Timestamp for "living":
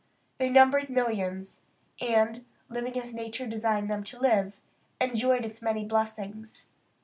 2.69-2.99